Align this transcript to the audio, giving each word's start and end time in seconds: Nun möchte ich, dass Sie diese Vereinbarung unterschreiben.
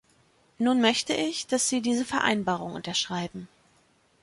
Nun 0.57 0.81
möchte 0.81 1.13
ich, 1.13 1.45
dass 1.45 1.69
Sie 1.69 1.79
diese 1.79 2.05
Vereinbarung 2.05 2.73
unterschreiben. 2.73 3.47